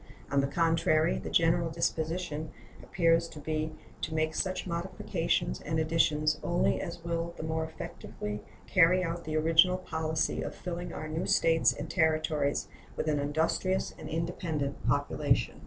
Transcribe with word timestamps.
On 0.31 0.41
the 0.41 0.47
contrary, 0.47 1.19
the 1.19 1.29
general 1.29 1.69
disposition 1.69 2.49
appears 2.81 3.27
to 3.27 3.39
be 3.39 3.73
to 4.01 4.15
make 4.15 4.33
such 4.33 4.65
modifications 4.65 5.61
and 5.61 5.77
additions 5.77 6.39
only 6.43 6.81
as 6.81 7.03
will 7.03 7.35
the 7.37 7.43
more 7.43 7.63
effectually 7.65 8.41
carry 8.65 9.03
out 9.03 9.25
the 9.25 9.37
original 9.37 9.77
policy 9.77 10.41
of 10.41 10.55
filling 10.55 10.91
our 10.91 11.07
new 11.07 11.27
States 11.27 11.71
and 11.71 11.87
Territories 11.87 12.67
with 12.95 13.07
an 13.07 13.19
industrious 13.19 13.93
and 13.99 14.09
independent 14.09 14.83
population. 14.87 15.59